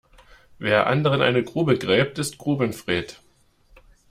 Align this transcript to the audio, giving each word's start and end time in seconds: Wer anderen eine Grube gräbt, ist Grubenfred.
Wer 0.57 0.87
anderen 0.87 1.21
eine 1.21 1.43
Grube 1.43 1.77
gräbt, 1.77 2.17
ist 2.17 2.39
Grubenfred. 2.39 3.21